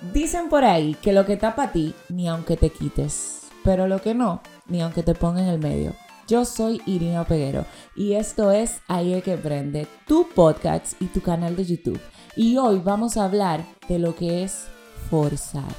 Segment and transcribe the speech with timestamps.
[0.00, 4.00] Dicen por ahí que lo que está para ti, ni aunque te quites, pero lo
[4.00, 5.92] que no, ni aunque te ponga en el medio.
[6.26, 11.54] Yo soy Irina Peguero y esto es Ahí que prende, tu podcast y tu canal
[11.54, 12.00] de YouTube.
[12.34, 14.68] Y hoy vamos a hablar de lo que es
[15.10, 15.74] forzar.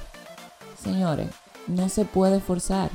[0.77, 1.29] Señores,
[1.65, 2.91] no se puede forzar.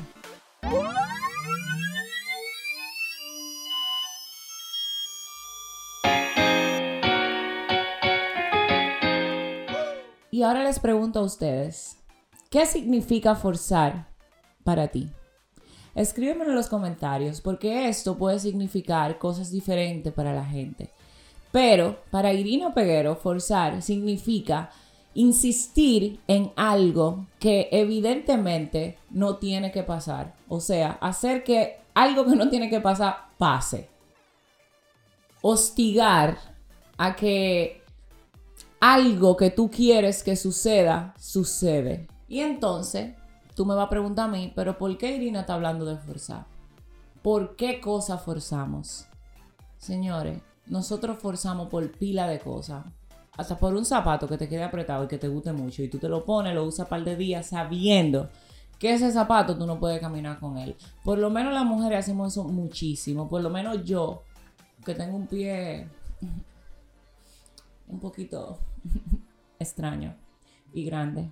[10.36, 11.96] Y ahora les pregunto a ustedes,
[12.50, 14.10] ¿qué significa forzar
[14.64, 15.08] para ti?
[15.94, 20.90] Escríbemelo en los comentarios porque esto puede significar cosas diferentes para la gente.
[21.52, 24.68] Pero para Irina Peguero, forzar significa
[25.14, 30.34] insistir en algo que evidentemente no tiene que pasar.
[30.50, 33.88] O sea, hacer que algo que no tiene que pasar pase.
[35.40, 36.36] Hostigar
[36.98, 37.85] a que
[38.92, 42.06] algo que tú quieres que suceda, sucede.
[42.28, 43.14] Y entonces,
[43.54, 46.46] tú me vas a preguntar a mí, pero ¿por qué Irina está hablando de forzar?
[47.20, 49.06] ¿Por qué cosas forzamos?
[49.78, 52.84] Señores, nosotros forzamos por pila de cosas.
[53.36, 55.82] Hasta por un zapato que te quede apretado y que te guste mucho.
[55.82, 58.28] Y tú te lo pones, lo usas par de días sabiendo
[58.78, 60.76] que ese zapato tú no puedes caminar con él.
[61.02, 63.28] Por lo menos las mujeres hacemos eso muchísimo.
[63.28, 64.22] Por lo menos yo,
[64.84, 65.88] que tengo un pie
[67.88, 68.58] un poquito
[69.58, 70.16] extraño
[70.72, 71.30] y grande.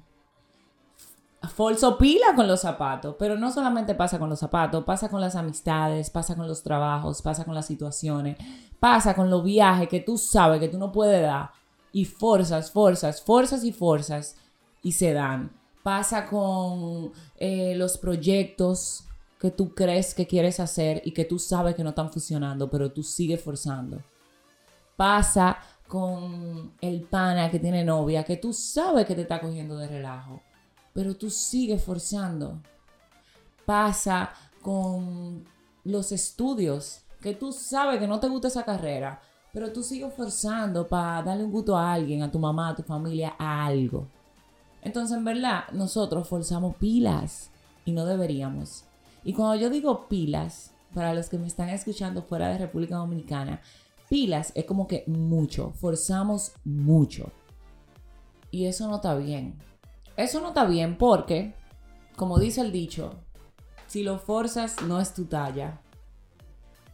[1.49, 5.37] Folso pila con los zapatos, pero no solamente pasa con los zapatos, pasa con las
[5.37, 8.39] amistades, pasa con los trabajos, pasa con las situaciones,
[8.81, 11.51] pasa con los viajes que tú sabes que tú no puedes dar
[11.93, 14.37] y forzas, forzas, forzas y forzas
[14.83, 15.53] y se dan.
[15.83, 19.05] Pasa con eh, los proyectos
[19.39, 22.91] que tú crees que quieres hacer y que tú sabes que no están funcionando, pero
[22.91, 24.03] tú sigues forzando.
[24.97, 25.59] Pasa
[25.95, 30.43] con el pana que tiene novia, que tú sabes que te está cogiendo de relajo,
[30.93, 32.61] pero tú sigues forzando.
[33.65, 35.45] Pasa con
[35.85, 40.89] los estudios, que tú sabes que no te gusta esa carrera, pero tú sigues forzando
[40.89, 44.09] para darle un gusto a alguien, a tu mamá, a tu familia, a algo.
[44.83, 47.51] Entonces, en verdad, nosotros forzamos pilas
[47.85, 48.83] y no deberíamos.
[49.23, 53.61] Y cuando yo digo pilas, para los que me están escuchando fuera de República Dominicana,
[54.09, 57.31] pilas es como que mucho, forzamos mucho.
[58.51, 59.59] Y eso no está bien.
[60.17, 61.55] Eso no está bien porque,
[62.17, 63.15] como dice el dicho,
[63.87, 65.81] si lo forzas no es tu talla.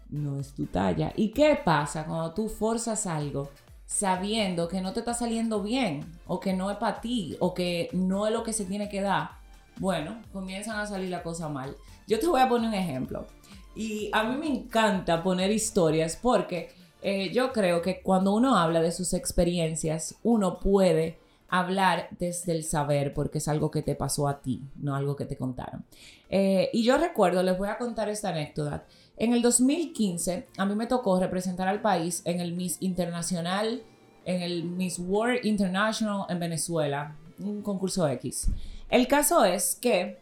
[0.08, 1.12] No es tu talla.
[1.16, 3.50] ¿Y qué pasa cuando tú forzas algo
[3.86, 7.88] sabiendo que no te está saliendo bien o que no es para ti o que
[7.92, 9.30] no es lo que se tiene que dar?
[9.78, 11.76] Bueno, comienzan a salir las cosas mal.
[12.06, 13.26] Yo te voy a poner un ejemplo.
[13.74, 18.80] Y a mí me encanta poner historias porque eh, yo creo que cuando uno habla
[18.80, 21.18] de sus experiencias, uno puede
[21.48, 25.24] hablar desde el saber porque es algo que te pasó a ti, no algo que
[25.24, 25.84] te contaron.
[26.28, 28.84] Eh, y yo recuerdo, les voy a contar esta anécdota.
[29.16, 33.82] En el 2015, a mí me tocó representar al país en el Miss Internacional,
[34.24, 38.48] en el Miss World International en Venezuela, un concurso X.
[38.88, 40.18] El caso es que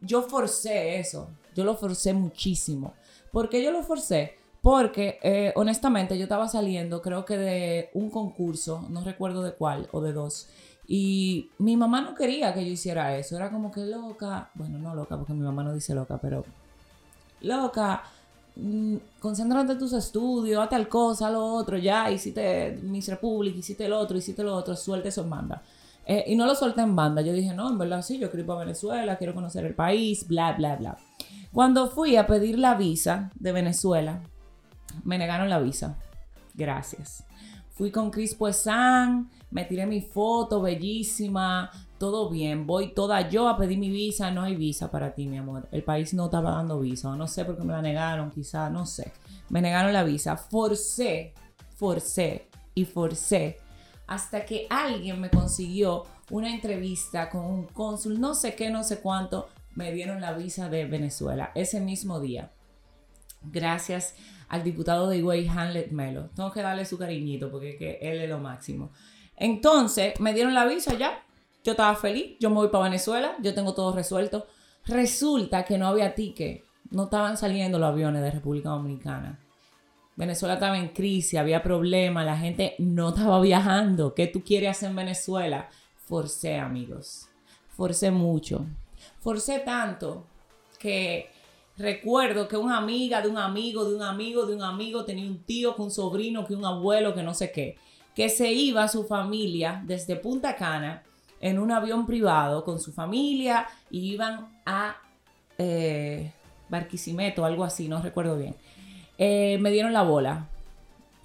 [0.00, 2.94] yo forcé eso, yo lo forcé muchísimo.
[3.32, 4.36] ¿Por qué yo lo forcé?
[4.66, 9.86] Porque eh, honestamente yo estaba saliendo, creo que de un concurso, no recuerdo de cuál
[9.92, 10.48] o de dos.
[10.88, 13.36] Y mi mamá no quería que yo hiciera eso.
[13.36, 14.50] Era como que loca.
[14.54, 16.44] Bueno, no loca, porque mi mamá no dice loca, pero
[17.42, 18.02] loca.
[18.56, 23.86] Mm, concéntrate en tus estudios, haz tal cosa, lo otro, ya, hiciste Miss Republic, hiciste
[23.86, 25.62] el otro, hiciste lo otro, suelte eso en banda.
[26.04, 27.22] Eh, y no lo suelté en banda.
[27.22, 30.26] Yo dije, no, en verdad sí, yo quiero ir para Venezuela, quiero conocer el país,
[30.26, 30.98] bla, bla, bla.
[31.52, 34.22] Cuando fui a pedir la visa de Venezuela,
[35.04, 35.98] me negaron la visa.
[36.54, 37.24] Gracias.
[37.70, 42.66] Fui con Chris Puesan, me tiré mi foto bellísima, todo bien.
[42.66, 45.68] Voy toda yo a pedir mi visa, no hay visa para ti, mi amor.
[45.72, 48.86] El país no estaba dando visa, no sé por qué me la negaron, quizá, no
[48.86, 49.12] sé.
[49.50, 51.34] Me negaron la visa, forcé,
[51.76, 53.58] forcé y forcé
[54.06, 59.00] hasta que alguien me consiguió una entrevista con un cónsul, no sé qué, no sé
[59.00, 62.50] cuánto, me dieron la visa de Venezuela ese mismo día.
[63.42, 64.14] Gracias
[64.48, 66.30] al diputado de Higüey, Hanlet Melo.
[66.34, 68.90] Tengo que darle su cariñito porque él es lo máximo.
[69.36, 71.22] Entonces, me dieron la visa ya.
[71.64, 72.36] Yo estaba feliz.
[72.40, 73.36] Yo me voy para Venezuela.
[73.42, 74.46] Yo tengo todo resuelto.
[74.86, 76.64] Resulta que no había ticket.
[76.90, 79.40] No estaban saliendo los aviones de República Dominicana.
[80.16, 84.14] Venezuela estaba en crisis, había problemas, la gente no estaba viajando.
[84.14, 85.68] ¿Qué tú quieres hacer en Venezuela?
[86.06, 87.28] Forcé, amigos.
[87.68, 88.64] Forcé mucho.
[89.20, 90.26] Forcé tanto
[90.78, 91.30] que
[91.78, 95.42] Recuerdo que una amiga de un amigo, de un amigo, de un amigo tenía un
[95.42, 97.76] tío, que un sobrino, que un abuelo, que no sé qué,
[98.14, 101.02] que se iba a su familia desde Punta Cana
[101.40, 104.96] en un avión privado con su familia y iban a
[105.58, 106.32] eh,
[106.70, 108.56] Barquisimeto, algo así, no recuerdo bien.
[109.18, 110.48] Eh, me dieron la bola.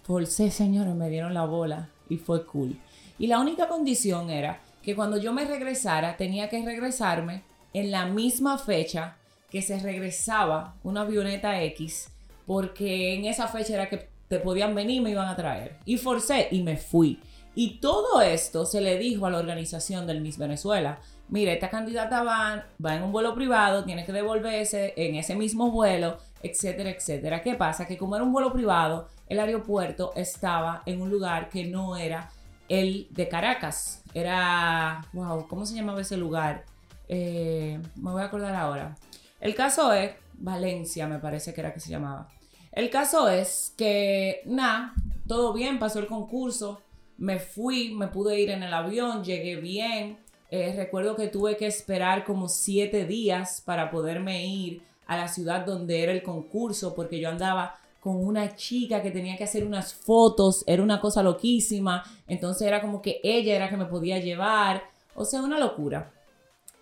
[0.03, 2.77] Forcé, señores, me dieron la bola y fue cool.
[3.17, 7.43] Y la única condición era que cuando yo me regresara, tenía que regresarme
[7.73, 9.17] en la misma fecha
[9.51, 12.09] que se regresaba una avioneta X,
[12.47, 15.75] porque en esa fecha era que te podían venir y me iban a traer.
[15.85, 17.19] Y forcé y me fui.
[17.53, 20.99] Y todo esto se le dijo a la organización del Miss Venezuela.
[21.27, 25.69] Mire, esta candidata va, va en un vuelo privado, tiene que devolverse en ese mismo
[25.69, 27.41] vuelo, etcétera, etcétera.
[27.41, 27.85] ¿Qué pasa?
[27.85, 32.29] Que como era un vuelo privado, el aeropuerto estaba en un lugar que no era
[32.69, 34.01] el de Caracas.
[34.13, 36.63] Era, wow, ¿cómo se llamaba ese lugar?
[37.09, 38.95] Eh, me voy a acordar ahora.
[39.41, 42.29] El caso es, Valencia me parece que era que se llamaba.
[42.71, 44.93] El caso es que, nada,
[45.27, 46.81] todo bien, pasó el concurso,
[47.17, 50.19] me fui, me pude ir en el avión, llegué bien.
[50.49, 55.65] Eh, recuerdo que tuve que esperar como siete días para poderme ir a la ciudad
[55.65, 59.93] donde era el concurso, porque yo andaba con una chica que tenía que hacer unas
[59.93, 64.83] fotos, era una cosa loquísima, entonces era como que ella era que me podía llevar,
[65.15, 66.11] o sea, una locura.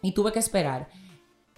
[0.01, 0.88] Y tuve que esperar.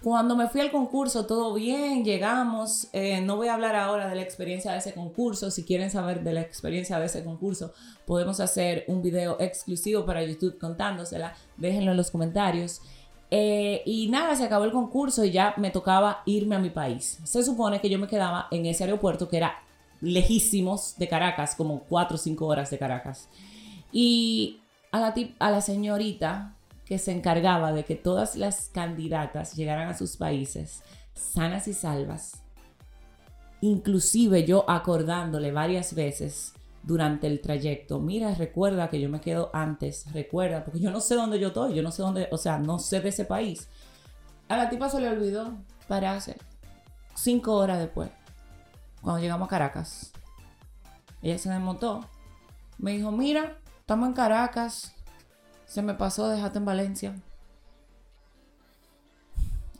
[0.02, 2.88] Cuando me fui al concurso, todo bien, llegamos.
[2.92, 5.48] Eh, no voy a hablar ahora de la experiencia de ese concurso.
[5.52, 7.72] Si quieren saber de la experiencia de ese concurso,
[8.04, 11.34] podemos hacer un video exclusivo para YouTube contándosela.
[11.56, 12.80] Déjenlo en los comentarios.
[13.30, 17.20] Eh, y nada, se acabó el concurso y ya me tocaba irme a mi país.
[17.22, 19.62] Se supone que yo me quedaba en ese aeropuerto que era
[20.00, 23.28] lejísimos de Caracas, como 4 o 5 horas de Caracas.
[23.92, 24.58] Y
[24.90, 29.96] a la, a la señorita que se encargaba de que todas las candidatas llegaran a
[29.96, 30.82] sus países
[31.14, 32.42] sanas y salvas,
[33.60, 38.00] inclusive yo acordándole varias veces durante el trayecto.
[38.00, 41.74] Mira, recuerda que yo me quedo antes, recuerda, porque yo no sé dónde yo estoy,
[41.74, 43.68] yo no sé dónde, o sea, no sé de ese país.
[44.48, 45.56] A la tipa se le olvidó
[45.86, 46.36] pararse
[47.14, 48.10] cinco horas después,
[49.00, 50.12] cuando llegamos a Caracas.
[51.22, 52.00] Ella se desmontó,
[52.78, 54.92] me dijo, mira, estamos en Caracas,
[55.72, 57.14] se me pasó, déjate en Valencia.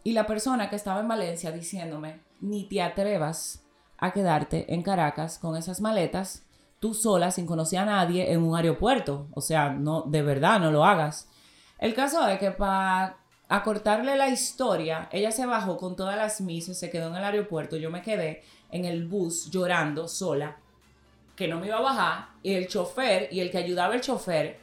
[0.03, 3.63] Y la persona que estaba en Valencia diciéndome, ni te atrevas
[3.99, 6.47] a quedarte en Caracas con esas maletas
[6.81, 9.29] tú sola, sin conocer a nadie, en un aeropuerto.
[9.35, 11.29] O sea, no, de verdad, no lo hagas.
[11.79, 13.19] El caso es que para
[13.51, 17.77] acortarle la historia, ella se bajó con todas las misas, se quedó en el aeropuerto,
[17.77, 20.57] yo me quedé en el bus llorando sola,
[21.37, 24.62] que no me iba a bajar, y el chofer y el que ayudaba el chofer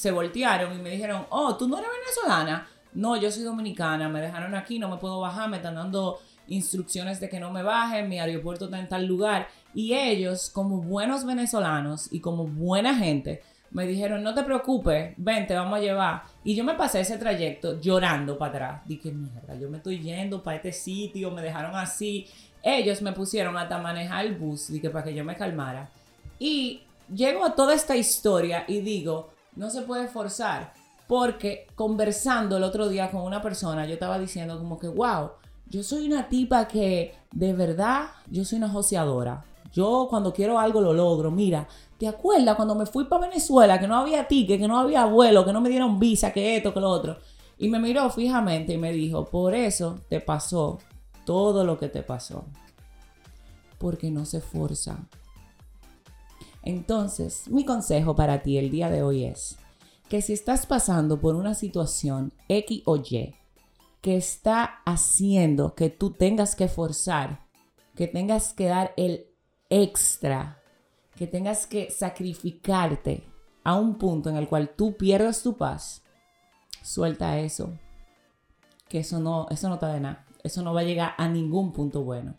[0.00, 2.66] se voltearon y me dijeron, oh, tú no eres venezolana.
[2.94, 6.18] No, yo soy dominicana, me dejaron aquí, no me puedo bajar, me están dando
[6.48, 9.48] instrucciones de que no me baje, mi aeropuerto está en tal lugar.
[9.74, 13.42] Y ellos, como buenos venezolanos y como buena gente,
[13.72, 16.22] me dijeron, no te preocupes, ven, te vamos a llevar.
[16.44, 18.82] Y yo me pasé ese trayecto llorando para atrás.
[18.86, 22.26] Dije, mierda, yo me estoy yendo para este sitio, me dejaron así.
[22.62, 25.90] Ellos me pusieron hasta manejar el bus, dije, para que yo me calmara.
[26.38, 30.72] Y llego a toda esta historia y digo, no se puede forzar.
[31.06, 35.32] Porque conversando el otro día con una persona, yo estaba diciendo como que, wow,
[35.66, 39.44] yo soy una tipa que de verdad, yo soy una joseadora.
[39.70, 41.30] Yo cuando quiero algo lo logro.
[41.30, 41.68] Mira,
[41.98, 45.44] ¿te acuerdas cuando me fui para Venezuela que no había ticket, que no había vuelo,
[45.44, 47.18] que no me dieron visa, que esto, que lo otro?
[47.58, 50.78] Y me miró fijamente y me dijo, por eso te pasó
[51.26, 52.46] todo lo que te pasó.
[53.78, 54.96] Porque no se forza.
[56.62, 59.56] Entonces, mi consejo para ti el día de hoy es
[60.08, 63.34] que si estás pasando por una situación X o Y,
[64.00, 67.46] que está haciendo que tú tengas que forzar,
[67.94, 69.26] que tengas que dar el
[69.68, 70.60] extra,
[71.16, 73.24] que tengas que sacrificarte
[73.62, 76.02] a un punto en el cual tú pierdas tu paz,
[76.82, 77.78] suelta eso.
[78.88, 80.26] Que eso no, eso no te da nada.
[80.42, 82.34] Eso no va a llegar a ningún punto bueno.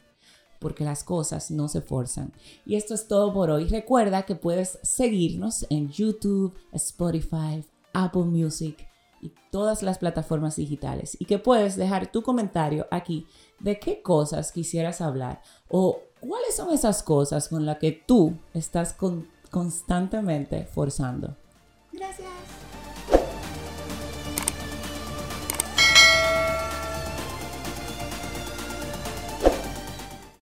[0.61, 2.31] Porque las cosas no se forzan.
[2.65, 3.67] Y esto es todo por hoy.
[3.67, 8.87] Recuerda que puedes seguirnos en YouTube, Spotify, Apple Music
[9.21, 13.27] y todas las plataformas digitales y que puedes dejar tu comentario aquí
[13.59, 18.95] de qué cosas quisieras hablar o cuáles son esas cosas con las que tú estás
[19.49, 21.35] constantemente forzando.